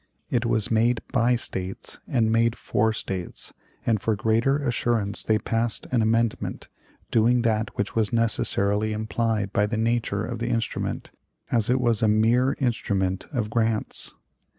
It 0.31 0.47
was 0.47 0.71
made 0.71 0.99
by 1.11 1.35
States 1.35 1.99
and 2.07 2.31
made 2.31 2.57
for 2.57 2.91
States; 2.91 3.53
and 3.85 4.01
for 4.01 4.15
greater 4.15 4.57
assurance 4.57 5.23
they 5.23 5.37
passed 5.37 5.85
an 5.91 6.01
amendment, 6.01 6.69
doing 7.11 7.43
that 7.43 7.77
which 7.77 7.95
was 7.95 8.11
necessarily 8.11 8.93
implied 8.93 9.53
by 9.53 9.67
the 9.67 9.77
nature 9.77 10.25
of 10.25 10.39
the 10.39 10.49
instrument, 10.49 11.11
as 11.51 11.69
it 11.69 11.79
was 11.79 12.01
a 12.01 12.07
mere 12.07 12.53
instrument 12.59 13.27
of 13.31 13.51
grants. 13.51 14.15